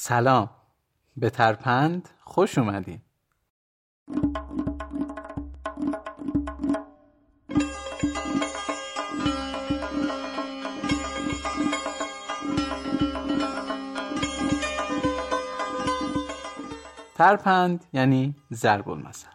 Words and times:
سلام. 0.00 0.50
به 1.16 1.30
ترپند 1.30 2.08
خوش 2.20 2.58
اومدین. 2.58 3.00
ترپند 17.14 17.84
یعنی 17.92 18.36
ضرب 18.52 18.90
المثل. 18.90 19.28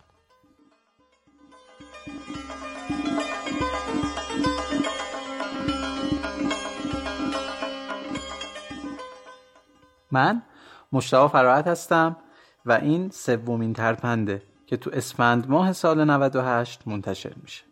من 10.12 10.42
مشتاق 10.94 11.32
فراحت 11.32 11.68
هستم 11.68 12.16
و 12.66 12.72
این 12.72 13.10
سومین 13.10 13.74
ترپنده 13.74 14.42
که 14.68 14.78
تو 14.78 14.90
اسفند 14.94 15.50
ماه 15.50 15.74
سال 15.74 16.04
98 16.04 16.88
منتشر 16.88 17.34
میشه. 17.42 17.64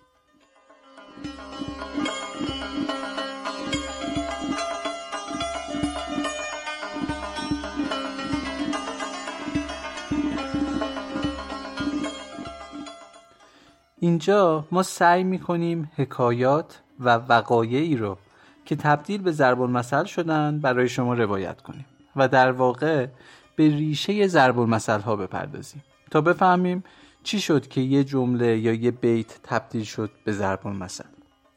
اینجا 13.99 14.67
ما 14.71 14.83
سعی 14.83 15.23
می‌کنیم 15.23 15.91
حکایات 15.95 16.81
و 16.99 17.09
وقایعی 17.15 17.97
رو 17.97 18.17
که 18.65 18.75
تبدیل 18.75 19.21
به 19.21 19.31
ضرب 19.31 19.61
المثل 19.61 20.05
شدن 20.05 20.59
برای 20.59 20.89
شما 20.89 21.13
روایت 21.13 21.61
کنیم. 21.61 21.85
و 22.15 22.27
در 22.27 22.51
واقع 22.51 23.07
به 23.55 23.67
ریشه 23.67 24.27
ضرب 24.27 24.59
المثل 24.59 24.99
ها 24.99 25.15
بپردازیم 25.15 25.83
تا 26.11 26.21
بفهمیم 26.21 26.83
چی 27.23 27.39
شد 27.39 27.67
که 27.67 27.81
یه 27.81 28.03
جمله 28.03 28.57
یا 28.57 28.73
یه 28.73 28.91
بیت 28.91 29.39
تبدیل 29.43 29.83
شد 29.83 30.11
به 30.23 30.31
ضرب 30.31 30.67
المثل. 30.67 31.03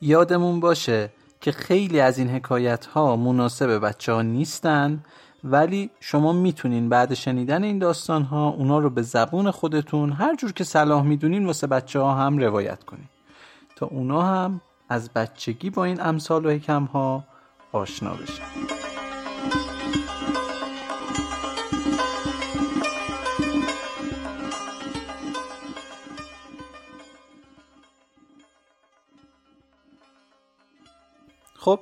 یادمون 0.01 0.61
باشه 0.61 1.11
که 1.41 1.53
خیلی 1.53 2.01
از 2.01 2.19
این 2.19 2.31
حکایت 2.31 2.87
ها 2.87 3.17
مناسب 3.17 3.79
بچه 3.79 4.13
ها 4.13 4.23
نیستن 4.23 5.05
ولی 5.45 5.91
شما 6.01 6.33
می‌تونین 6.33 6.89
بعد 6.89 7.15
شنیدن 7.15 7.65
این 7.65 7.79
داستان 7.79 8.23
ها 8.23 8.49
اونا 8.49 8.79
رو 8.79 8.91
به 8.91 9.03
زبون 9.03 9.51
خودتون 9.51 10.13
هر 10.13 10.37
جور 10.37 10.53
که 10.53 10.65
صلاح 10.65 11.03
می‌دونین 11.03 11.47
واسه 11.47 11.67
بچه 11.67 12.01
ها 12.01 12.15
هم 12.15 12.39
روایت 12.39 12.85
کنین. 12.85 13.09
تا 13.77 13.87
اونا 13.87 14.23
هم 14.23 14.61
از 14.89 15.11
بچگی 15.11 15.71
با 15.71 15.85
این 15.85 16.01
امثال 16.01 16.47
و 16.47 16.51
حکم 16.51 16.85
ها 16.85 17.25
آشنا 17.73 18.15
بشن. 18.15 18.84
خب 31.65 31.81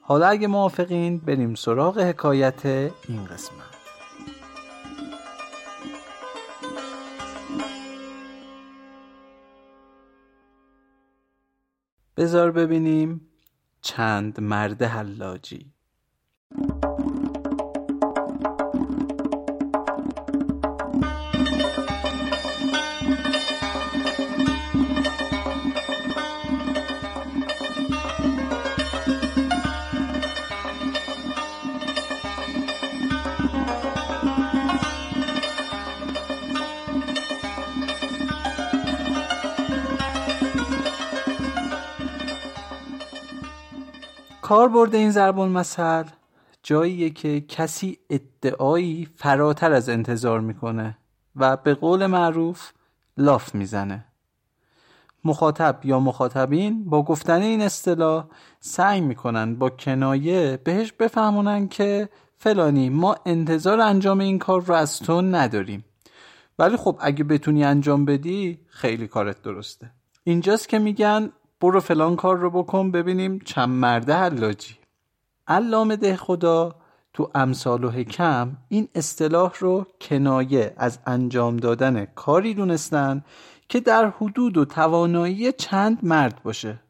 حالا 0.00 0.26
اگه 0.26 0.46
موافقین 0.46 1.18
بریم 1.18 1.54
سراغ 1.54 1.98
حکایت 1.98 2.66
این 2.66 3.24
قسمت. 3.24 3.72
بذار 12.16 12.50
ببینیم 12.50 13.28
چند 13.82 14.40
مرد 14.40 14.82
حلاجی. 14.82 15.72
کاربرد 44.42 44.94
این 44.94 45.10
ضرب 45.10 45.38
المثل 45.38 46.04
جاییه 46.62 47.10
که 47.10 47.40
کسی 47.40 47.98
ادعایی 48.10 49.08
فراتر 49.16 49.72
از 49.72 49.88
انتظار 49.88 50.40
می‌کنه 50.40 50.98
و 51.36 51.56
به 51.56 51.74
قول 51.74 52.06
معروف 52.06 52.72
لاف 53.18 53.54
می‌زنه. 53.54 54.04
مخاطب 55.24 55.80
یا 55.84 56.00
مخاطبین 56.00 56.84
با 56.84 57.02
گفتن 57.02 57.42
این 57.42 57.62
اصطلاح 57.62 58.26
سعی 58.60 59.00
می‌کنن 59.00 59.54
با 59.54 59.70
کنایه 59.70 60.60
بهش 60.64 60.92
بفهمونن 60.92 61.68
که 61.68 62.08
فلانی 62.36 62.88
ما 62.88 63.16
انتظار 63.26 63.80
انجام 63.80 64.20
این 64.20 64.38
کار 64.38 64.62
رو 64.62 64.74
از 64.74 64.98
تو 64.98 65.20
نداریم. 65.20 65.84
ولی 66.58 66.76
خب 66.76 66.98
اگه 67.00 67.24
بتونی 67.24 67.64
انجام 67.64 68.04
بدی 68.04 68.58
خیلی 68.68 69.08
کارت 69.08 69.42
درسته. 69.42 69.90
اینجاست 70.24 70.68
که 70.68 70.78
میگن 70.78 71.32
برو 71.62 71.80
فلان 71.80 72.16
کار 72.16 72.36
رو 72.36 72.50
بکن 72.50 72.90
ببینیم 72.90 73.38
چند 73.38 73.68
مرده 73.68 74.14
حلاجی 74.14 74.74
علامه 75.48 75.96
ده 75.96 76.16
خدا 76.16 76.74
تو 77.12 77.30
امثال 77.34 77.84
و 77.84 77.90
حکم 77.90 78.56
این 78.68 78.88
اصطلاح 78.94 79.52
رو 79.58 79.86
کنایه 80.00 80.74
از 80.76 80.98
انجام 81.06 81.56
دادن 81.56 82.04
کاری 82.04 82.54
دونستن 82.54 83.24
که 83.68 83.80
در 83.80 84.08
حدود 84.10 84.56
و 84.56 84.64
توانایی 84.64 85.52
چند 85.52 85.98
مرد 86.02 86.42
باشه 86.42 86.80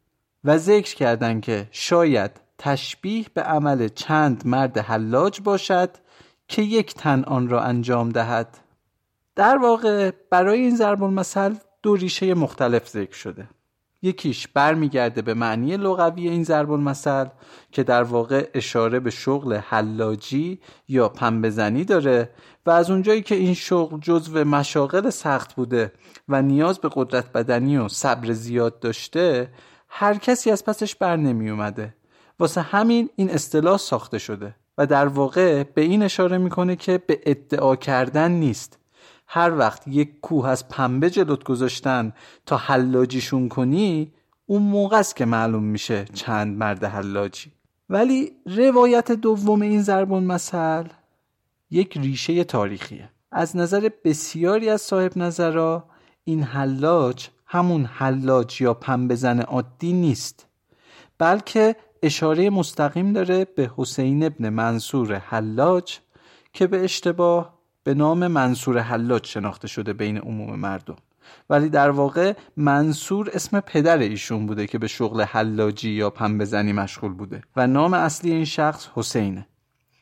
و 0.44 0.59
ذکر 0.59 0.94
کردن 0.94 1.41
که 1.41 1.69
شاید 1.71 2.31
تشبیه 2.59 3.27
به 3.34 3.43
عمل 3.43 3.89
چند 3.89 4.43
مرد 4.47 4.78
حلاج 4.78 5.41
باشد 5.41 5.91
که 6.49 6.62
یک 6.62 6.94
تن 6.94 7.25
آن 7.25 7.49
را 7.49 7.60
انجام 7.62 8.09
دهد. 8.09 8.59
در 9.34 9.59
واقع 9.59 10.10
برای 10.31 10.60
این 10.60 10.77
ضرب 10.77 11.03
المثل 11.03 11.54
دو 11.83 11.97
ریشه 11.97 12.34
مختلف 12.34 12.89
ذکر 12.89 13.15
شده. 13.15 13.49
یکیش 14.02 14.48
برمیگرده 14.48 15.22
به 15.22 15.34
معنی 15.34 15.76
لغوی 15.76 16.28
این 16.28 16.44
ضرب 16.44 16.70
المثل 16.70 17.26
که 17.72 17.82
در 17.82 18.02
واقع 18.02 18.50
اشاره 18.54 19.00
به 19.00 19.10
شغل 19.10 19.54
حلاجی 19.54 20.60
یا 20.88 21.08
پنبهزنی 21.08 21.84
داره 21.84 22.30
و 22.66 22.70
از 22.70 22.91
اونجایی 22.91 23.22
که 23.22 23.34
این 23.34 23.54
شغل 23.54 24.00
جزو 24.00 24.44
مشاغل 24.44 25.10
سخت 25.10 25.54
بوده 25.54 25.92
و 26.28 26.42
نیاز 26.42 26.78
به 26.78 26.91
قدرت 26.94 27.32
بدنی 27.32 27.76
و 27.76 27.88
صبر 27.88 28.32
زیاد 28.32 28.80
داشته 28.80 29.48
هر 29.88 30.14
کسی 30.14 30.50
از 30.50 30.64
پسش 30.64 30.94
بر 30.94 31.16
نمی 31.16 31.50
اومده. 31.50 31.94
واسه 32.38 32.60
همین 32.60 33.10
این 33.16 33.30
اصطلاح 33.30 33.78
ساخته 33.78 34.18
شده 34.18 34.54
و 34.78 34.86
در 34.86 35.06
واقع 35.06 35.62
به 35.62 35.82
این 35.82 36.02
اشاره 36.02 36.38
می‌کنه 36.38 36.76
که 36.76 36.98
به 36.98 37.20
ادعا 37.26 37.76
کردن 37.76 38.30
نیست. 38.30 38.78
هر 39.34 39.59
وقت 39.59 39.88
یک 39.88 40.20
کوه 40.20 40.48
از 40.48 40.69
پنبه 40.69 41.10
جلوت 41.10 41.44
گذاشتن 41.44 42.12
تا 42.47 42.56
حلاجیشون 42.56 43.48
کنی 43.48 44.12
اون 44.47 44.62
موقع 44.62 44.98
است 44.98 45.16
که 45.16 45.25
معلوم 45.25 45.62
میشه 45.62 46.04
چند 46.04 46.59
مرد 46.59 46.84
حلاجی. 46.84 47.53
ولی 47.91 48.32
روایت 48.47 49.12
دوم 49.12 49.62
این 49.62 49.82
ضرب 49.82 50.12
المثل 50.12 50.84
یک 51.71 51.98
ریشه 51.98 52.44
تاریخیه. 52.44 53.10
از 53.31 53.56
نظر 53.56 53.91
بسیاری 54.04 54.69
از 54.69 54.81
صاحب 54.81 55.19
نظرها 55.19 55.84
این 56.25 56.42
حلاج 56.42 57.28
همون 57.47 57.84
حلاج 57.84 58.60
یا 58.60 58.75
پنبهزن 58.75 59.41
عادی 59.41 59.92
نیست 59.92 60.47
بلکه 61.19 61.76
اشاره 62.03 62.50
مستقیم 62.50 63.12
داره 63.12 63.44
به 63.44 63.71
حسین 63.76 64.25
ابن 64.25 64.48
منصور 64.48 65.15
حلاج 65.15 65.98
که 66.53 66.66
به 66.66 66.84
اشتباه 66.84 67.52
به 67.84 67.94
نام 67.94 68.26
منصور 68.26 68.78
حلاج 68.78 69.26
شناخته 69.26 69.68
شده 69.68 69.92
بین 69.92 70.18
عموم 70.18 70.58
مردم. 70.58 70.96
ولی 71.50 71.68
در 71.68 71.90
واقع 71.90 72.34
منصور 72.56 73.30
اسم 73.32 73.60
پدر 73.60 73.98
ایشون 73.98 74.46
بوده 74.46 74.66
که 74.66 74.78
به 74.78 74.86
شغل 74.86 75.22
حلاجی 75.22 75.90
یا 75.90 76.10
پنبهزنی 76.10 76.72
مشغول 76.72 77.12
بوده 77.12 77.42
و 77.56 77.66
نام 77.66 77.94
اصلی 77.94 78.30
این 78.30 78.44
شخص 78.44 78.88
حسینه. 78.94 79.46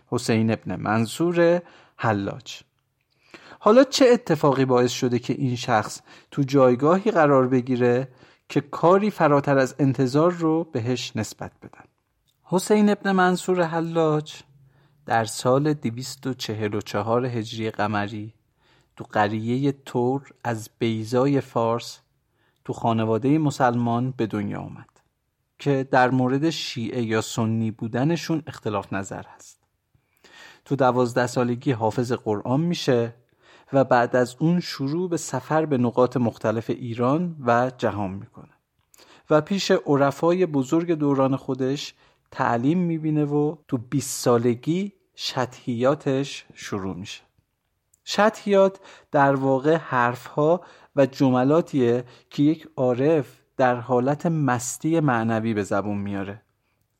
حسین 0.07 0.51
ابن 0.51 0.77
منصور 0.77 1.63
حلاج. 1.97 2.61
حالا 3.59 3.85
چه 3.85 4.07
اتفاقی 4.13 4.65
باعث 4.65 4.91
شده 4.91 5.19
که 5.19 5.33
این 5.33 5.57
شخص 5.57 6.01
تو 6.31 6.43
جایگاهی 6.43 7.11
قرار 7.11 7.49
بگیره 7.49 8.09
که 8.49 8.61
کاری 8.61 9.11
فراتر 9.11 9.59
از 9.59 9.75
انتظار 9.79 10.33
رو 10.33 10.65
بهش 10.65 11.13
نسبت 11.17 11.53
بدن؟ 11.63 11.85
حسین 12.45 12.91
ابن 12.91 13.13
منصور 13.13 13.63
حلاج 13.63 14.43
در 15.07 15.25
سال 15.25 15.73
244 15.75 17.27
هجری 17.27 17.71
قمری 17.71 18.35
تو 18.97 19.05
قریه 19.05 19.73
تور 19.73 20.33
از 20.45 20.71
بیزای 20.79 21.41
فارس 21.41 22.01
تو 22.65 22.73
خانواده 22.73 23.39
مسلمان 23.39 24.15
به 24.17 24.27
دنیا 24.27 24.61
آمد 24.61 24.89
که 25.59 25.89
در 25.91 26.11
مورد 26.11 26.51
شیعه 26.51 27.03
یا 27.03 27.21
سنی 27.21 27.71
بودنشون 27.71 28.43
اختلاف 28.47 28.93
نظر 28.93 29.23
هست. 29.37 29.61
تو 30.65 30.77
دوازده 30.77 31.27
سالگی 31.27 31.73
حافظ 31.73 32.13
قرآن 32.13 32.61
میشه 32.61 33.15
و 33.73 33.85
بعد 33.85 34.17
از 34.17 34.37
اون 34.39 34.61
شروع 34.61 35.11
به 35.11 35.17
سفر 35.17 35.67
به 35.67 35.79
نقاط 35.79 36.17
مختلف 36.17 36.71
ایران 36.71 37.37
و 37.47 37.73
جهان 37.79 38.11
می‌کنه. 38.11 38.53
و 39.31 39.41
پیش 39.41 39.71
عرفای 39.71 40.47
بزرگ 40.47 40.93
دوران 40.93 41.37
خودش 41.37 41.95
تعلیم 42.31 42.79
می‌بینه 42.79 43.25
و 43.25 43.57
تو 43.69 43.79
20 43.79 44.21
سالگی 44.21 44.93
شطحیاتش 45.15 46.47
شروع 46.55 46.97
میشه. 46.97 47.23
شطحیات 48.05 48.81
در 49.11 49.35
واقع 49.35 49.77
حرفها 49.77 50.61
و 50.97 51.07
جملاتیه 51.07 52.05
که 52.31 52.43
یک 52.43 52.69
عارف 52.77 53.41
در 53.57 53.75
حالت 53.75 54.27
مستی 54.27 55.01
معنوی 55.01 55.55
به 55.55 55.63
زبون 55.63 55.99
میاره 55.99 56.43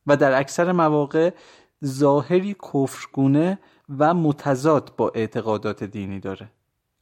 و 0.07 0.17
در 0.17 0.39
اکثر 0.39 0.71
مواقع 0.71 1.33
ظاهری 1.85 2.53
کفرگونه 2.53 3.59
و 3.97 4.13
متضاد 4.13 4.93
با 4.97 5.11
اعتقادات 5.15 5.83
دینی 5.83 6.19
داره 6.19 6.51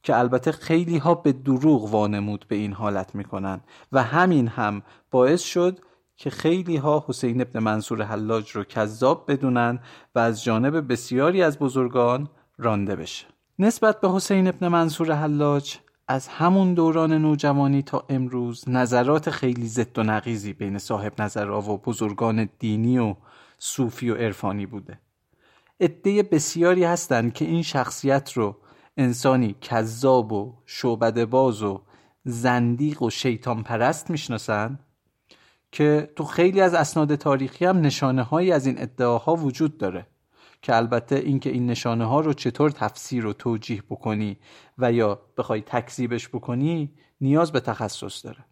که 0.02 0.18
البته 0.18 0.52
خیلی 0.52 0.98
ها 0.98 1.14
به 1.14 1.32
دروغ 1.32 1.84
وانمود 1.84 2.44
به 2.48 2.56
این 2.56 2.72
حالت 2.72 3.14
می‌کنن 3.14 3.60
و 3.92 4.02
همین 4.02 4.48
هم 4.48 4.82
باعث 5.10 5.42
شد 5.42 5.80
که 6.20 6.30
خیلی 6.30 6.76
ها 6.76 7.04
حسین 7.08 7.40
ابن 7.40 7.58
منصور 7.58 8.02
حلاج 8.02 8.50
رو 8.50 8.64
کذاب 8.64 9.32
بدونن 9.32 9.78
و 10.14 10.18
از 10.18 10.44
جانب 10.44 10.92
بسیاری 10.92 11.42
از 11.42 11.58
بزرگان 11.58 12.28
رانده 12.58 12.96
بشه. 12.96 13.26
نسبت 13.58 14.00
به 14.00 14.10
حسین 14.10 14.48
ابن 14.48 14.68
منصور 14.68 15.12
حلاج 15.12 15.78
از 16.08 16.28
همون 16.28 16.74
دوران 16.74 17.12
نوجوانی 17.12 17.82
تا 17.82 18.04
امروز 18.08 18.68
نظرات 18.68 19.30
خیلی 19.30 19.66
زد 19.66 19.98
و 19.98 20.02
نقیزی 20.02 20.52
بین 20.52 20.78
صاحب 20.78 21.22
نظرها 21.22 21.60
و 21.60 21.78
بزرگان 21.78 22.48
دینی 22.58 22.98
و 22.98 23.14
صوفی 23.58 24.10
و 24.10 24.14
عرفانی 24.14 24.66
بوده. 24.66 25.00
عده 25.80 26.22
بسیاری 26.22 26.84
هستند 26.84 27.32
که 27.32 27.44
این 27.44 27.62
شخصیت 27.62 28.32
رو 28.32 28.56
انسانی 28.96 29.56
کذاب 29.60 30.32
و 30.32 30.54
شعبده 30.66 31.26
باز 31.26 31.62
و 31.62 31.82
زندیق 32.24 33.02
و 33.02 33.10
شیطان 33.10 33.62
پرست 33.62 34.10
می‌شناسن 34.10 34.78
که 35.72 36.10
تو 36.16 36.24
خیلی 36.24 36.60
از 36.60 36.74
اسناد 36.74 37.14
تاریخی 37.14 37.64
هم 37.64 37.80
نشانه 37.80 38.22
هایی 38.22 38.52
از 38.52 38.66
این 38.66 38.82
ادعاها 38.82 39.34
وجود 39.34 39.78
داره 39.78 40.06
که 40.62 40.76
البته 40.76 41.16
اینکه 41.16 41.50
این 41.50 41.66
نشانه 41.66 42.04
ها 42.04 42.20
رو 42.20 42.32
چطور 42.32 42.70
تفسیر 42.70 43.26
و 43.26 43.32
توجیه 43.32 43.82
بکنی 43.90 44.36
و 44.78 44.92
یا 44.92 45.20
بخوای 45.38 45.60
تکذیبش 45.60 46.28
بکنی 46.28 46.92
نیاز 47.20 47.52
به 47.52 47.60
تخصص 47.60 48.24
داره. 48.24 48.44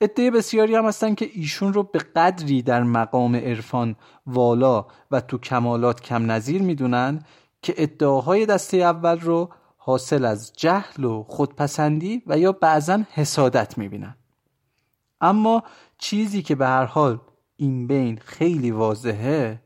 عده 0.00 0.30
بسیاری 0.30 0.74
هم 0.74 0.86
هستن 0.86 1.14
که 1.14 1.30
ایشون 1.32 1.72
رو 1.72 1.82
به 1.82 1.98
قدری 1.98 2.62
در 2.62 2.82
مقام 2.82 3.36
عرفان 3.36 3.96
والا 4.26 4.86
و 5.10 5.20
تو 5.20 5.38
کمالات 5.38 6.00
کم 6.00 6.30
نظیر 6.30 6.62
می‌دونن 6.62 7.22
که 7.62 7.74
ادعاهای 7.76 8.46
دسته 8.46 8.76
اول 8.76 9.20
رو 9.20 9.50
حاصل 9.76 10.24
از 10.24 10.52
جهل 10.56 11.04
و 11.04 11.22
خودپسندی 11.22 12.22
و 12.26 12.38
یا 12.38 12.52
بعضا 12.52 13.02
حسادت 13.12 13.78
می‌بینن. 13.78 14.17
اما 15.20 15.62
چیزی 15.98 16.42
که 16.42 16.54
به 16.54 16.66
هر 16.66 16.84
حال 16.84 17.20
این 17.56 17.86
بین 17.86 18.18
خیلی 18.18 18.70
واضحه 18.70 19.62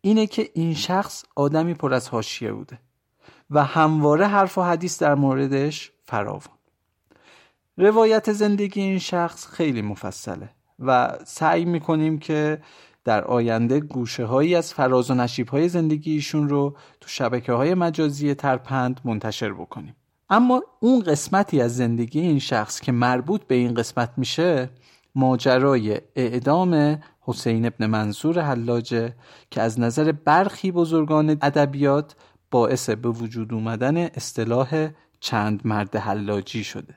اینه 0.00 0.26
که 0.26 0.50
این 0.54 0.74
شخص 0.74 1.24
آدمی 1.36 1.74
پر 1.74 1.94
از 1.94 2.08
حاشیه 2.08 2.52
بوده 2.52 2.78
و 3.50 3.64
همواره 3.64 4.26
حرف 4.26 4.58
و 4.58 4.62
حدیث 4.62 5.02
در 5.02 5.14
موردش 5.14 5.92
فراوان. 6.04 6.58
روایت 7.76 8.32
زندگی 8.32 8.80
این 8.80 8.98
شخص 8.98 9.46
خیلی 9.46 9.82
مفصله 9.82 10.50
و 10.78 11.18
سعی 11.26 11.64
می‌کنیم 11.64 12.18
که 12.18 12.62
در 13.04 13.24
آینده 13.24 13.80
گوشه 13.80 14.24
هایی 14.24 14.54
از 14.54 14.74
فراز 14.74 15.10
و 15.10 15.14
نشیب 15.14 15.48
های 15.48 15.68
زندگی 15.68 16.12
ایشون 16.12 16.48
رو 16.48 16.76
تو 17.00 17.08
شبکه 17.08 17.52
های 17.52 17.74
مجازی 17.74 18.34
ترپند 18.34 19.00
منتشر 19.04 19.52
بکنیم. 19.52 19.96
اما 20.30 20.62
اون 20.80 21.00
قسمتی 21.02 21.60
از 21.60 21.76
زندگی 21.76 22.20
این 22.20 22.38
شخص 22.38 22.80
که 22.80 22.92
مربوط 22.92 23.44
به 23.44 23.54
این 23.54 23.74
قسمت 23.74 24.10
میشه 24.16 24.70
ماجرای 25.14 26.00
اعدام 26.16 27.00
حسین 27.20 27.66
ابن 27.66 27.86
منصور 27.86 28.40
حلاجه 28.40 29.14
که 29.50 29.62
از 29.62 29.80
نظر 29.80 30.12
برخی 30.12 30.72
بزرگان 30.72 31.30
ادبیات 31.30 32.16
باعث 32.50 32.90
به 32.90 33.08
وجود 33.08 33.54
اومدن 33.54 33.96
اصطلاح 33.96 34.88
چند 35.20 35.66
مرد 35.66 35.96
حلاجی 35.96 36.64
شده. 36.64 36.94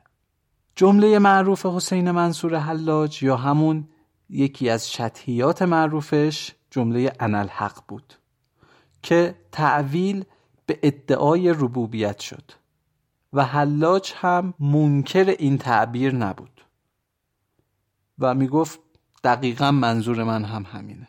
جمله 0.76 1.20
معروف 1.20 1.66
حسین 1.66 2.12
منصور 2.12 2.56
حلاج 2.56 3.24
یا 3.24 3.38
همون 3.38 3.88
یکی 4.30 4.70
از 4.70 4.92
شطحیات 4.92 5.62
معروفش 5.62 6.52
جمله 6.70 7.14
انالحق 7.20 7.84
بود 7.88 8.14
که 9.04 9.36
تعویل 9.52 10.26
به 10.66 10.80
ادعای 10.84 11.50
ربوبیت 11.50 12.20
شد. 12.20 12.61
و 13.34 13.46
حلاج 13.46 14.14
هم 14.16 14.54
منکر 14.60 15.36
این 15.40 15.58
تعبیر 15.58 16.16
نبود. 16.16 16.62
و 18.20 18.34
می‌گفت 18.34 18.80
دقیقا 19.24 19.72
منظور 19.72 20.24
من 20.24 20.44
هم 20.44 20.66
همینه. 20.72 21.08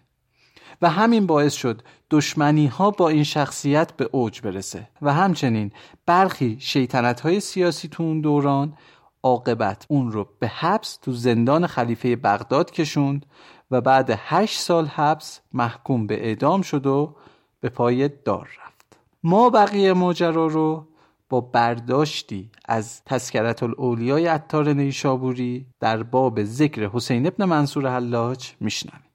و 0.82 0.90
همین 0.90 1.26
باعث 1.26 1.54
شد 1.54 1.82
دشمنی 2.10 2.66
ها 2.66 2.90
با 2.90 3.08
این 3.08 3.24
شخصیت 3.24 3.92
به 3.92 4.08
اوج 4.12 4.40
برسه. 4.40 4.88
و 5.02 5.12
همچنین 5.12 5.72
برخی 6.06 6.56
شیطنت 6.60 7.20
های 7.20 7.40
سیاسی 7.40 7.88
تو 7.88 8.02
اون 8.02 8.20
دوران 8.20 8.74
عاقبت 9.22 9.86
اون 9.88 10.12
رو 10.12 10.28
به 10.38 10.48
حبس 10.48 10.96
تو 10.96 11.12
زندان 11.12 11.66
خلیفه 11.66 12.16
بغداد 12.16 12.70
کشوند 12.70 13.26
و 13.70 13.80
بعد 13.80 14.10
هشت 14.16 14.60
سال 14.60 14.86
حبس 14.86 15.40
محکوم 15.52 16.06
به 16.06 16.26
اعدام 16.26 16.62
شد 16.62 16.86
و 16.86 17.16
به 17.60 17.68
پای 17.68 18.08
دار 18.08 18.48
رفت. 18.64 18.96
ما 19.22 19.50
بقیه 19.50 19.92
ماجرا 19.92 20.46
رو 20.46 20.88
با 21.32 21.40
برداشتی 21.40 22.50
از 22.64 23.04
تذکرت 23.04 23.62
الاولیای 23.62 24.26
عطار 24.26 24.72
نیشابوری 24.72 25.66
در 25.80 26.02
باب 26.02 26.44
ذکر 26.44 26.88
حسین 26.88 27.26
ابن 27.26 27.44
منصور 27.44 27.88
حلاج 27.94 28.52
میشنویم 28.60 29.11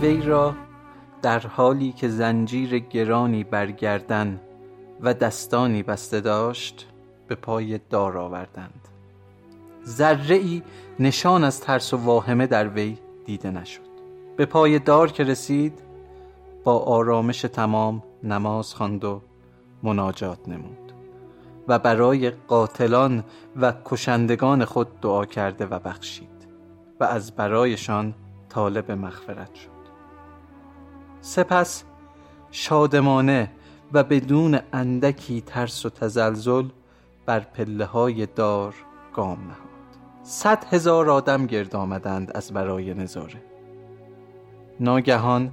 وی 0.00 0.22
را 0.22 0.54
در 1.22 1.38
حالی 1.38 1.92
که 1.92 2.08
زنجیر 2.08 2.78
گرانی 2.78 3.44
برگردن 3.44 4.40
و 5.00 5.14
دستانی 5.14 5.82
بسته 5.82 6.20
داشت 6.20 6.88
به 7.28 7.34
پای 7.34 7.80
دار 7.90 8.18
آوردند. 8.18 8.88
ذره 9.86 10.36
ای 10.36 10.62
نشان 11.00 11.44
از 11.44 11.60
ترس 11.60 11.94
و 11.94 11.96
واهمه 11.96 12.46
در 12.46 12.68
وی 12.68 12.98
دیده 13.24 13.50
نشد. 13.50 13.92
به 14.36 14.46
پای 14.46 14.78
دار 14.78 15.12
که 15.12 15.24
رسید 15.24 15.82
با 16.64 16.78
آرامش 16.78 17.40
تمام 17.40 18.02
نماز 18.22 18.74
خواند 18.74 19.04
و 19.04 19.22
مناجات 19.82 20.48
نمود 20.48 20.92
و 21.68 21.78
برای 21.78 22.30
قاتلان 22.30 23.24
و 23.56 23.72
کشندگان 23.84 24.64
خود 24.64 25.00
دعا 25.00 25.24
کرده 25.24 25.66
و 25.66 25.78
بخشید 25.78 26.28
و 27.00 27.04
از 27.04 27.36
برایشان 27.36 28.14
طالب 28.48 28.90
مغفرت 28.90 29.54
شد. 29.54 29.71
سپس 31.22 31.84
شادمانه 32.50 33.50
و 33.92 34.04
بدون 34.04 34.58
اندکی 34.72 35.40
ترس 35.40 35.86
و 35.86 35.90
تزلزل 35.90 36.68
بر 37.26 37.40
پله 37.40 37.84
های 37.84 38.26
دار 38.26 38.74
گام 39.14 39.38
نهاد. 39.38 39.58
صد 40.22 40.64
هزار 40.64 41.10
آدم 41.10 41.46
گرد 41.46 41.76
آمدند 41.76 42.30
از 42.34 42.52
برای 42.52 42.94
نظاره. 42.94 43.42
ناگهان 44.80 45.52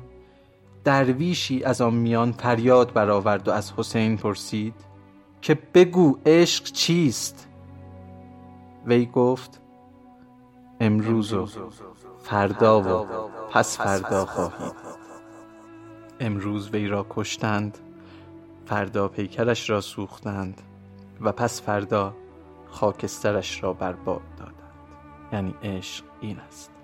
درویشی 0.83 1.63
از 1.63 1.81
آن 1.81 1.93
میان 1.93 2.31
فریاد 2.31 2.93
برآورد 2.93 3.47
و 3.47 3.51
از 3.51 3.73
حسین 3.77 4.17
پرسید 4.17 4.75
که 5.41 5.57
بگو 5.73 6.17
عشق 6.25 6.63
چیست؟ 6.63 7.47
وی 8.85 9.05
گفت 9.05 9.61
امروز 10.79 11.33
و 11.33 11.47
فردا 12.19 12.81
و 12.81 13.07
پس 13.51 13.77
فردا 13.77 14.25
خواهید 14.25 14.88
امروز 16.19 16.69
وی 16.69 16.87
را 16.87 17.05
کشتند 17.09 17.77
فردا 18.65 19.07
پیکرش 19.07 19.69
را 19.69 19.81
سوختند 19.81 20.61
و 21.21 21.31
پس 21.31 21.61
فردا 21.61 22.15
خاکسترش 22.67 23.63
را 23.63 23.73
برباد 23.73 24.21
دادند. 24.37 24.53
یعنی 25.33 25.55
عشق 25.63 26.03
این 26.21 26.39
است. 26.39 26.78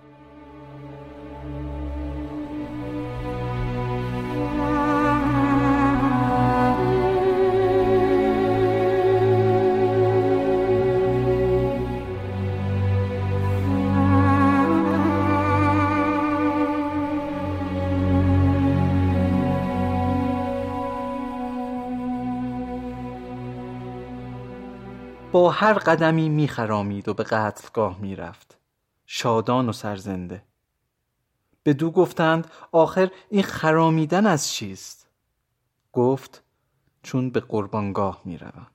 با 25.45 25.51
هر 25.51 25.73
قدمی 25.73 26.29
میخرامید 26.29 27.09
و 27.09 27.13
به 27.13 27.23
قتلگاه 27.23 27.99
می‌رفت. 28.01 28.57
شادان 29.05 29.69
و 29.69 29.71
سرزنده. 29.71 30.43
دو 31.65 31.91
گفتند 31.91 32.51
آخر 32.71 33.11
این 33.29 33.43
خرامیدن 33.43 34.25
از 34.25 34.53
چیست؟ 34.53 35.07
گفت 35.93 36.43
چون 37.03 37.29
به 37.29 37.39
قربانگاه 37.39 38.21
می‌روم. 38.25 38.67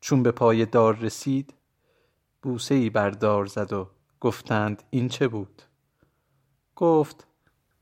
چون 0.00 0.22
به 0.22 0.30
پای 0.30 0.66
دار 0.66 0.96
رسید 0.96 1.54
بوسه 2.42 2.74
ای 2.74 2.90
بر 2.90 3.10
دار 3.10 3.46
زد 3.46 3.72
و 3.72 3.90
گفتند 4.20 4.82
این 4.90 5.08
چه 5.08 5.28
بود؟ 5.28 5.62
گفت 6.76 7.26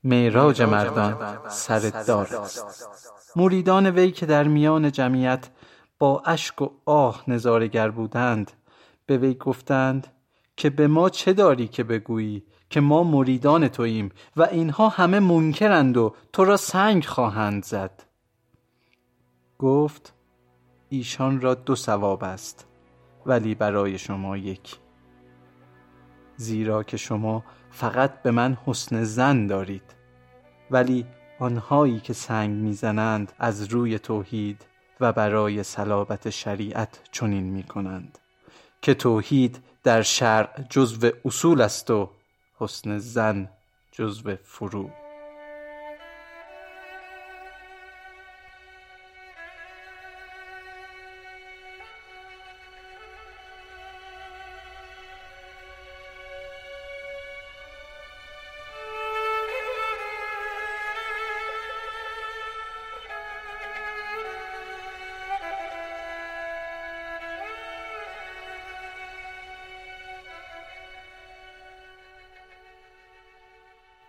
معراج 0.03 0.61
مردان 0.61 1.49
سر 1.49 1.79
دار 1.79 2.35
است. 2.35 2.89
مریدان 3.35 3.89
وی 3.89 4.11
که 4.11 4.25
در 4.25 4.43
میان 4.43 4.91
جمعیت 4.91 5.49
با 5.99 6.23
اشک 6.25 6.61
و 6.61 6.69
آه 6.85 7.23
نظارگر 7.27 7.91
بودند. 7.91 8.51
به 9.05 9.17
وی 9.17 9.33
گفتند 9.33 10.07
که 10.57 10.69
به 10.69 10.87
ما 10.87 11.09
چه 11.09 11.33
داری 11.33 11.67
که 11.67 11.83
بگویی؟ 11.83 12.43
که 12.69 12.81
ما 12.81 13.03
مریدان 13.03 13.67
توییم 13.67 14.11
و 14.35 14.43
اینها 14.43 14.89
همه 14.89 15.19
منکرند 15.19 15.97
و 15.97 16.15
تو 16.33 16.45
را 16.45 16.57
سنگ 16.57 17.05
خواهند 17.05 17.63
زد. 17.65 18.03
گفت 19.59 20.13
ایشان 20.89 21.41
را 21.41 21.53
دو 21.53 21.75
ثواب 21.75 22.23
است 22.23 22.67
ولی 23.25 23.55
برای 23.55 23.97
شما 23.97 24.37
یک. 24.37 24.75
زیرا 26.35 26.83
که 26.83 26.97
شما 26.97 27.43
فقط 27.71 28.21
به 28.21 28.31
من 28.31 28.57
حسن 28.65 29.03
زن 29.03 29.47
دارید 29.47 29.95
ولی 30.71 31.05
آنهایی 31.39 31.99
که 31.99 32.13
سنگ 32.13 32.49
می‌زنند 32.49 33.31
از 33.39 33.63
روی 33.63 33.99
توحید 33.99 34.65
و 34.99 35.13
برای 35.13 35.63
صلابت 35.63 36.29
شریعت 36.29 36.99
چنین 37.11 37.43
می 37.43 37.63
کنند 37.63 38.17
که 38.81 38.93
توحید 38.93 39.63
در 39.83 40.01
شرع 40.01 40.61
جزو 40.69 41.09
اصول 41.25 41.61
است 41.61 41.91
و 41.91 42.09
حسن 42.59 42.97
زن 42.97 43.49
جزو 43.91 44.35
فرو 44.43 44.89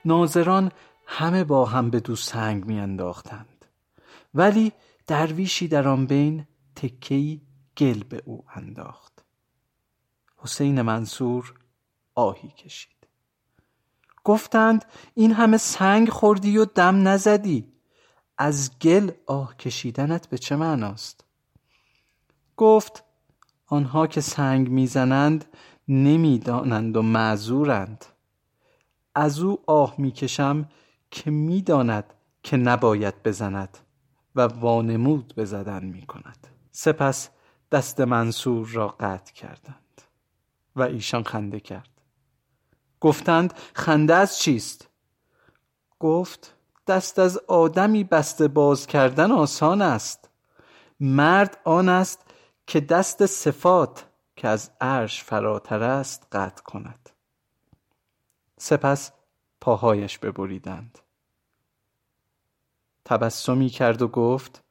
ناظران 0.04 0.72
همه 1.06 1.44
با 1.44 1.64
هم 1.64 1.90
به 1.90 2.00
دو 2.00 2.16
سنگ 2.16 2.64
میانداختند. 2.64 3.64
ولی 4.34 4.72
درویشی 5.06 5.68
در 5.68 5.88
آن 5.88 6.06
بین 6.06 6.46
تکهای 6.76 7.40
گل 7.76 8.02
به 8.02 8.22
او 8.24 8.44
انداخت. 8.54 9.24
حسین 10.36 10.82
منصور 10.82 11.54
آهی 12.14 12.48
کشید. 12.48 13.06
گفتند 14.24 14.84
این 15.14 15.32
همه 15.32 15.56
سنگ 15.56 16.08
خوردی 16.08 16.58
و 16.58 16.64
دم 16.64 17.08
نزدی. 17.08 17.72
از 18.38 18.78
گل 18.78 19.10
آه 19.26 19.56
کشیدنت 19.56 20.28
به 20.28 20.38
چه 20.38 20.56
معناست؟ 20.56 21.24
گفت 22.56 23.04
آنها 23.66 24.06
که 24.06 24.20
سنگ 24.20 24.68
می‌زنند 24.68 25.44
نمی‌دانند 25.88 26.96
و 26.96 27.02
معذورند. 27.02 28.04
از 29.20 29.40
او 29.40 29.62
آه 29.66 29.94
می‌کشم 29.98 30.68
که 31.10 31.30
می‌داند 31.30 32.14
که 32.42 32.56
نباید 32.56 33.22
بزند 33.22 33.78
و 34.34 34.40
وانمود 34.40 35.34
بزدن 35.36 35.84
می 35.84 36.02
کند 36.06 36.46
سپس 36.72 37.28
دست 37.72 38.00
منصور 38.00 38.68
را 38.68 38.88
قطع 38.88 39.32
کردند 39.32 40.02
و 40.76 40.82
ایشان 40.82 41.22
خنده 41.22 41.60
کرد. 41.60 41.90
گفتند 43.00 43.54
خنده 43.74 44.14
از 44.14 44.38
چیست؟ 44.38 44.88
گفت 45.98 46.54
دست 46.86 47.18
از 47.18 47.38
آدمی 47.38 48.04
بسته 48.04 48.48
باز 48.48 48.86
کردن 48.86 49.30
آسان 49.30 49.82
است. 49.82 50.30
مرد 51.00 51.58
آن 51.64 51.88
است 51.88 52.20
که 52.66 52.80
دست 52.80 53.26
صفات 53.26 54.06
که 54.36 54.48
از 54.48 54.70
عرش 54.80 55.24
فراتر 55.24 55.82
است 55.82 56.26
قطع 56.32 56.62
کند. 56.62 57.10
سپس 58.62 59.12
پاهایش 59.60 60.18
ببریدند. 60.18 60.98
تبسمی 63.04 63.68
کرد 63.68 64.02
و 64.02 64.08
گفت 64.08 64.64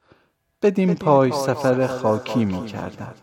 بدین 0.62 0.96
پای 0.96 1.32
سفر 1.32 1.88
خاکی 1.88 2.46
می 2.46 2.66
کردم. 2.66 3.14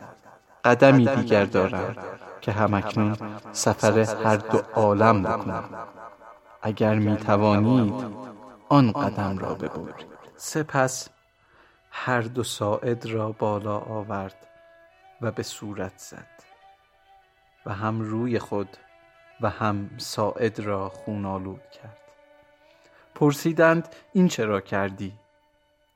قدمی 0.64 1.06
دیگر 1.06 1.44
دارم 1.44 1.96
که 2.40 2.52
همکنون 2.52 3.16
سفر 3.52 3.98
هر 3.98 4.36
دو 4.36 4.58
عالم 4.58 5.22
بکنم. 5.22 5.88
اگر 6.62 6.94
می 6.94 7.16
توانید 7.16 8.04
آن 8.68 8.92
قدم 8.92 9.38
را 9.38 9.54
ببرید. 9.54 10.06
سپس 10.36 11.08
هر 11.90 12.20
دو 12.20 12.44
ساعد 12.44 13.06
را 13.06 13.32
بالا 13.32 13.78
آورد 13.78 14.46
و 15.20 15.30
به 15.30 15.42
صورت 15.42 15.98
زد 15.98 16.42
و 17.66 17.72
هم 17.72 18.00
روی 18.00 18.38
خود 18.38 18.76
و 19.40 19.50
هم 19.50 19.90
ساعد 19.96 20.60
را 20.60 20.88
خونالود 20.88 21.70
کرد. 21.70 21.98
پرسیدند 23.14 23.88
این 24.12 24.28
چرا 24.28 24.60
کردی؟ 24.60 25.12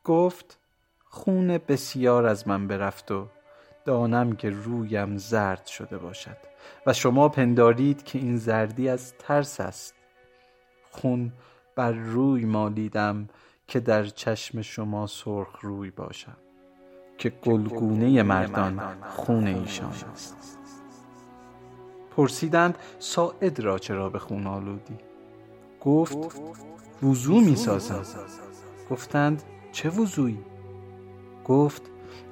گفت 0.04 0.58
خون 1.04 1.58
بسیار 1.58 2.26
از 2.26 2.48
من 2.48 2.68
برفت 2.68 3.10
و 3.10 3.26
دانم 3.84 4.32
که 4.32 4.50
رویم 4.50 5.16
زرد 5.16 5.66
شده 5.66 5.98
باشد 5.98 6.36
و 6.86 6.92
شما 6.92 7.28
پندارید 7.28 8.04
که 8.04 8.18
این 8.18 8.36
زردی 8.36 8.88
از 8.88 9.14
ترس 9.18 9.60
است. 9.60 9.94
خون 10.90 11.32
بر 11.76 11.92
روی 11.92 12.44
مالیدم 12.44 13.28
که 13.68 13.80
در 13.80 14.04
چشم 14.04 14.62
شما 14.62 15.06
سرخ 15.06 15.58
روی 15.60 15.90
باشم 15.90 16.36
که 17.18 17.30
گلگونه 17.30 18.22
مردان 18.22 18.80
خون 19.08 19.46
ایشان 19.46 19.92
است. 20.12 20.59
پرسیدند 22.16 22.78
ساعد 22.98 23.60
را 23.60 23.78
چرا 23.78 24.08
به 24.08 24.18
خون 24.18 24.46
آلودی؟ 24.46 24.96
گفت 25.80 26.18
وضو 27.02 27.40
می 27.40 27.56
سازم. 27.56 28.02
گفتند 28.90 29.42
چه 29.72 29.90
وضویی؟ 29.90 30.38
گفت 31.44 31.82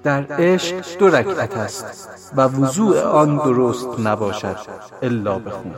در 0.02 0.26
عشق 0.32 0.98
دو 0.98 1.08
رکعت 1.08 1.56
است 1.56 2.32
و 2.36 2.48
وضوع 2.48 3.00
آن 3.00 3.36
درست 3.36 4.00
نباشد 4.00 4.56
الا 5.02 5.38
به 5.38 5.50
خون. 5.50 5.74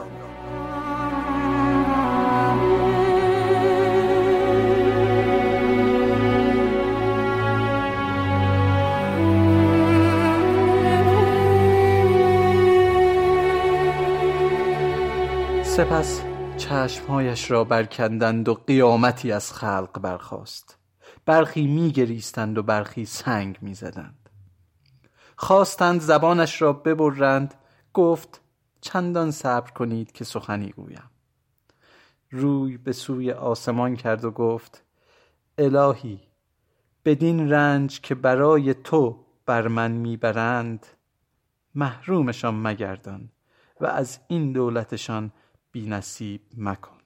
سپس 15.81 16.23
چشمهایش 16.57 17.51
را 17.51 17.65
برکندند 17.65 18.49
و 18.49 18.55
قیامتی 18.55 19.33
از 19.33 19.53
خلق 19.53 20.01
برخاست. 20.01 20.79
برخی 21.27 21.67
میگریستند 21.67 22.59
و 22.59 22.63
برخی 22.63 23.05
سنگ 23.05 23.59
می‌زدند. 23.61 24.29
خواستند 25.37 26.01
زبانش 26.01 26.63
را 26.63 26.73
ببرند. 26.73 27.55
گفت 27.95 28.41
چندان 28.81 29.31
صبر 29.31 29.71
کنید 29.71 30.13
که 30.13 30.25
سخنی 30.25 30.71
گویم. 30.71 31.11
روی 32.31 32.77
به 32.77 32.93
سوی 32.93 33.33
آسمان 33.33 33.97
کرد 33.97 34.25
و 34.25 34.31
گفت 34.31 34.85
الهی 35.59 36.21
بدین 37.05 37.51
رنج 37.53 38.01
که 38.01 38.15
برای 38.15 38.75
تو 38.75 39.25
بر 39.47 39.69
من 39.69 39.91
می‌برند 39.91 40.87
محرومشان 41.75 42.55
مگردان 42.55 43.29
و 43.81 43.87
از 43.87 44.19
این 44.29 44.53
دولتشان 44.53 45.33
بی 45.73 45.87
نصیب 45.87 46.41
مکن. 46.57 46.99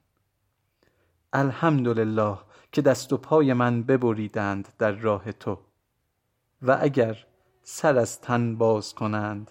الحمدلله 1.33 2.39
که 2.73 2.83
دست 2.83 3.13
و 3.13 3.17
پای 3.17 3.53
من 3.53 3.83
ببریدند 3.83 4.69
در 4.79 4.93
راه 4.93 5.33
تو 5.33 5.59
و 6.63 6.79
اگر 6.81 7.27
سر 7.63 7.99
از 7.99 8.21
تن 8.21 8.57
باز 8.57 8.95
کنند 8.95 9.51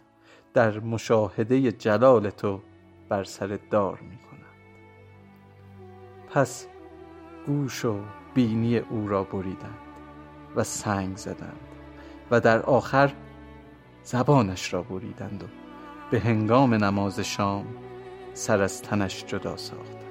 در 0.54 0.80
مشاهده 0.80 1.72
جلال 1.72 2.30
تو 2.30 2.62
بر 3.10 3.24
سر 3.24 3.60
دار 3.72 4.00
می 4.00 4.18
کنند. 4.18 4.44
پس 6.30 6.68
گوش 7.46 7.86
و 7.86 8.00
بینی 8.34 8.78
او 8.78 9.08
را 9.08 9.24
بریدند 9.24 9.80
و 10.56 10.64
سنگ 10.64 11.18
زدند 11.18 11.68
و 12.32 12.40
در 12.40 12.62
آخر 12.62 13.14
زبانش 14.04 14.74
را 14.74 14.82
بریدند 14.82 15.44
و 15.44 15.48
به 16.12 16.20
هنگام 16.20 16.74
نماز 16.74 17.20
شام 17.20 17.66
سر 18.34 18.62
از 18.62 18.82
تنش 18.82 19.26
جدا 19.26 19.58
ساختند 19.58 20.04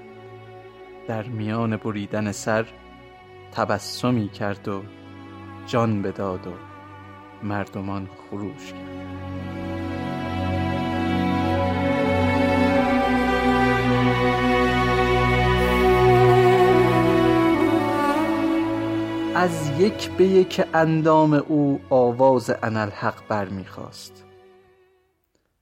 در 1.08 1.22
میان 1.22 1.76
بریدن 1.76 2.32
سر 2.32 2.66
تبسمی 3.52 4.28
کرد 4.28 4.68
و 4.68 4.82
جان 5.66 6.02
بداد 6.02 6.46
و 6.46 6.52
مردمان 7.42 8.08
خروش 8.30 8.72
کرد. 8.72 9.02
از 19.34 19.80
یک 19.80 20.10
به 20.10 20.24
یک 20.24 20.62
اندام 20.74 21.34
او 21.34 21.80
آواز 21.90 22.50
انالحق 22.62 23.14
برمیخواست 23.28 24.24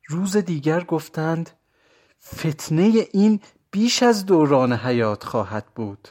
روز 0.09 0.37
دیگر 0.37 0.85
گفتند 0.85 1.51
فتنه 2.25 2.93
این 3.13 3.41
بیش 3.71 4.03
از 4.03 4.27
دوران 4.27 4.73
حیات 4.73 5.25
خواهد 5.25 5.67
بود. 5.75 6.09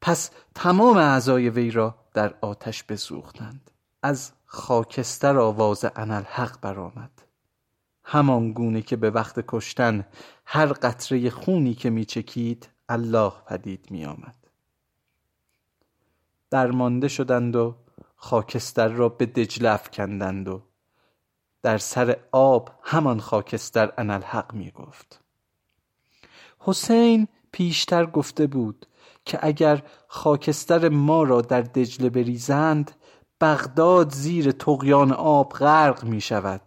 پس 0.00 0.30
تمام 0.54 0.96
اعضای 0.96 1.50
وی 1.50 1.70
را 1.70 1.94
در 2.14 2.34
آتش 2.40 2.82
بسوختند. 2.82 3.70
از 4.02 4.32
خاکستر 4.44 5.38
آواز 5.38 5.84
انالحق 5.96 6.60
برآمد. 6.60 7.22
همان 8.04 8.52
گونه 8.52 8.82
که 8.82 8.96
به 8.96 9.10
وقت 9.10 9.44
کشتن 9.48 10.06
هر 10.46 10.66
قطره 10.66 11.30
خونی 11.30 11.74
که 11.74 11.90
میچکید 11.90 12.68
الله 12.88 13.32
پدید 13.46 13.86
می 13.90 14.04
آمد 14.04 14.36
درمانده 16.50 17.08
شدند 17.08 17.56
و 17.56 17.76
خاکستر 18.16 18.88
را 18.88 19.08
به 19.08 19.26
دجله 19.26 19.70
افکندند 19.70 20.48
و 20.48 20.62
در 21.62 21.78
سر 21.78 22.16
آب 22.32 22.70
همان 22.82 23.20
خاکستر 23.20 23.92
انالحق 23.98 24.54
می 24.54 24.70
گفت. 24.70 25.20
حسین 26.58 27.28
پیشتر 27.52 28.06
گفته 28.06 28.46
بود 28.46 28.86
که 29.24 29.38
اگر 29.42 29.82
خاکستر 30.08 30.88
ما 30.88 31.22
را 31.22 31.40
در 31.40 31.62
دجله 31.62 32.10
بریزند 32.10 32.90
بغداد 33.40 34.14
زیر 34.14 34.50
تقیان 34.50 35.12
آب 35.12 35.52
غرق 35.52 36.04
می 36.04 36.20
شود. 36.20 36.62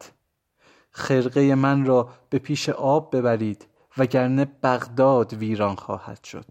خرقه 0.92 1.56
من 1.56 1.86
را 1.86 2.10
به 2.30 2.40
پیش 2.40 2.70
آب 2.70 3.16
ببرید 3.16 3.68
وگرنه 3.98 4.46
بغداد 4.46 5.34
ویران 5.34 5.75
خواهد 5.75 6.24
شد. 6.24 6.46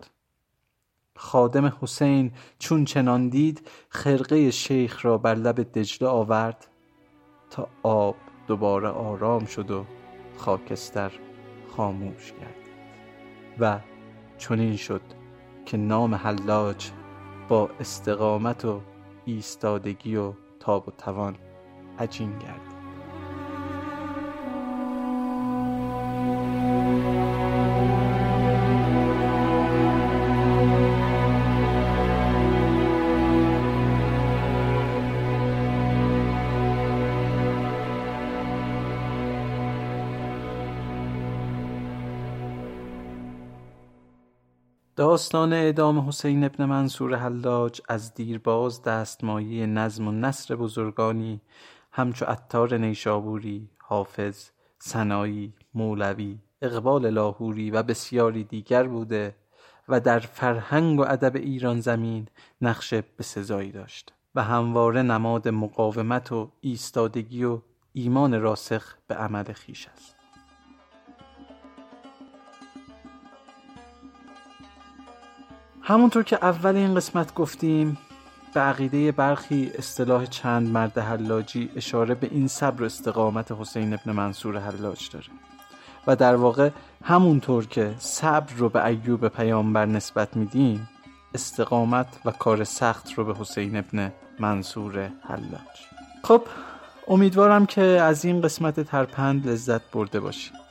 خادم 1.17 1.73
حسین 1.83 2.33
چون 2.59 2.85
چنان 2.85 3.29
دید 3.29 3.69
خرقه 3.89 4.51
شیخ 4.51 5.05
را 5.05 5.19
بر 5.19 5.35
لب 5.35 5.61
دجله 5.61 6.09
آورد 6.09 6.67
تا 7.51 7.69
آب 7.83 8.17
دوباره 8.47 8.89
آرام 8.89 9.45
شد 9.45 9.71
و 9.71 9.85
خاکستر 10.37 11.13
خاموش 11.77 12.33
گردید 12.33 12.75
و 13.59 13.81
چنین 14.39 14.77
شد 14.77 15.03
که 15.67 15.77
نام 15.77 16.15
حلاج 16.15 16.91
با 17.49 17.71
استقامت 17.81 18.65
و 18.65 18.81
ایستادگی 19.25 20.17
و 20.17 20.33
تاب 20.61 20.89
و 20.89 20.91
توان 20.91 21.37
عجین 21.99 22.39
گردید. 22.39 22.74
داستان 44.97 45.53
اعدام 45.53 46.09
حسین 46.09 46.45
ابن 46.45 46.65
منصور 46.65 47.15
حلاج 47.15 47.81
از 47.89 48.15
دیرباز 48.15 48.83
دستمایه 48.83 49.67
نظم 49.67 50.09
و 50.09 50.13
نصر 50.13 50.57
بزرگانی 50.57 51.41
همچو 51.93 52.25
عطار 52.25 52.77
نیشابوری، 52.77 53.69
حافظ، 53.79 54.49
سنایی، 54.79 55.53
مولوی، 55.75 56.39
اقبال 56.63 57.11
لاهوری 57.11 57.71
و 57.71 57.83
بسیاری 57.83 58.45
دیگر 58.45 58.83
بوده 58.83 59.35
و 59.89 60.01
در 60.01 60.19
فرهنگ 60.19 61.01
و 61.01 61.03
ادب 61.03 61.37
ایران 61.37 61.81
زمین 61.81 62.29
نقش 62.61 62.95
بسزایی 62.95 63.73
داشت 63.73 64.13
و 64.35 64.43
همواره 64.43 65.03
نماد 65.03 65.49
مقاومت 65.49 66.33
و 66.33 66.51
ایستادگی 66.61 67.45
و 67.45 67.61
ایمان 67.93 68.41
راسخ 68.41 68.95
به 69.07 69.15
عمل 69.15 69.53
خیش 69.53 69.89
است. 69.89 70.24
همونطور 75.87 76.23
که 76.23 76.39
اول 76.43 76.77
این 76.77 76.95
قسمت 76.95 77.35
گفتیم 77.35 77.99
به 78.55 78.61
عقیده 78.61 79.13
برخی 79.13 79.71
اصطلاح 79.79 80.27
چند 80.27 80.69
مرد 80.69 80.99
حلاجی 80.99 81.71
اشاره 81.77 82.15
به 82.15 82.29
این 82.31 82.49
صبر 82.49 82.83
و 82.83 82.85
استقامت 82.85 83.53
حسین 83.53 83.95
ابن 83.95 84.13
منصور 84.13 84.59
حلاج 84.59 85.11
داره. 85.11 85.27
و 86.07 86.17
در 86.17 86.37
واقع 86.37 86.71
همونطور 87.03 87.67
که 87.67 87.95
صبر 87.99 88.53
رو 88.57 88.69
به 88.69 88.87
ایوب 88.87 89.29
پیامبر 89.29 89.87
نسبت 89.87 90.37
میدیم 90.37 90.89
استقامت 91.35 92.07
و 92.25 92.31
کار 92.31 92.65
سخت 92.65 93.13
رو 93.13 93.25
به 93.25 93.35
حسین 93.41 93.77
ابن 93.77 94.13
منصور 94.39 95.11
حلاج. 95.29 95.79
خب 96.23 96.43
امیدوارم 97.09 97.67
که 97.67 97.83
از 97.83 98.25
این 98.25 98.41
قسمت 98.41 98.81
ترپند 98.81 99.49
لذت 99.49 99.91
برده 99.91 100.21
باشید. 100.21 100.64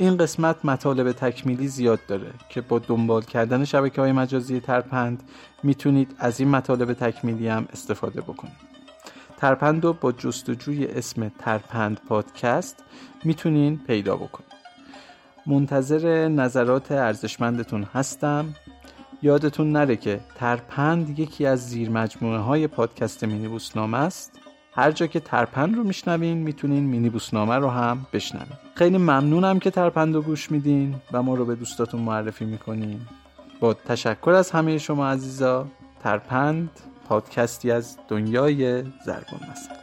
این 0.00 0.16
قسمت 0.16 0.64
مطالب 0.64 1.12
تکمیلی 1.12 1.68
زیاد 1.68 1.98
داره 2.08 2.30
که 2.48 2.60
با 2.60 2.78
دنبال 2.78 3.22
کردن 3.22 3.64
شبکه 3.64 4.00
های 4.00 4.12
مجازی 4.12 4.60
ترپند 4.60 5.22
می‌تونید 5.62 6.14
از 6.18 6.40
این 6.40 6.48
مطالب 6.48 6.92
تکمیلی 6.92 7.48
هم 7.48 7.68
استفاده 7.72 8.20
بکنید. 8.20 8.68
ترپند 9.36 9.84
رو 9.84 9.92
با 9.92 10.12
جستجوی 10.12 10.86
اسم 10.86 11.28
ترپند 11.28 12.00
پادکست 12.08 12.84
می‌تونین 13.24 13.80
پیدا 13.86 14.16
بکنید. 14.16 14.52
منتظر 15.46 16.28
نظرات 16.28 16.92
ارزشمندتون 16.92 17.82
هستم. 17.82 18.54
یادتون 19.22 19.72
نره 19.72 19.96
که 19.96 20.20
ترپند 20.34 21.18
یکی 21.18 21.46
از 21.46 21.68
زیر 21.68 21.90
مجموعه 21.90 22.38
های 22.38 22.66
پادکست 22.66 23.24
مینی 23.24 23.48
بوسنامه 23.48 23.98
است. 23.98 24.40
هر 24.78 24.90
جا 24.90 25.06
که 25.06 25.20
ترپند 25.20 25.76
رو 25.76 25.84
میشنوین 25.84 26.38
می‌تونین 26.38 26.84
مینی 26.84 27.10
بوسنامه 27.10 27.54
رو 27.54 27.68
هم 27.68 28.06
بشنوین. 28.12 28.58
خیلی 28.74 28.98
ممنونم 28.98 29.58
که 29.58 29.70
ترپند 29.70 30.14
رو 30.14 30.22
گوش 30.22 30.50
میدین 30.50 30.94
و 31.12 31.22
ما 31.22 31.34
رو 31.34 31.44
به 31.44 31.54
دوستاتون 31.54 32.00
معرفی 32.00 32.44
می‌کنین. 32.44 33.00
با 33.60 33.74
تشکر 33.74 34.30
از 34.30 34.50
همه 34.50 34.78
شما 34.78 35.08
عزیزا 35.08 35.66
ترپند 36.02 36.70
پادکستی 37.08 37.70
از 37.70 37.98
دنیای 38.08 38.82
زربان 38.82 39.40
مثل. 39.50 39.74